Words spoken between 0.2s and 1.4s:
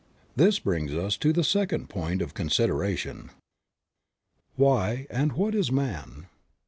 This brings us to